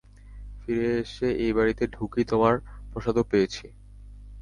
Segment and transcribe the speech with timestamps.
[0.59, 2.53] ফিরে এসে এই বাড়িতে ঢুকেই তোমার
[2.91, 3.65] প্রসাদও পেয়েছি।